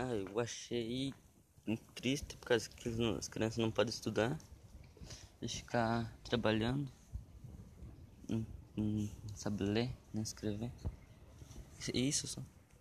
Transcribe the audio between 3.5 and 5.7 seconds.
não podem estudar e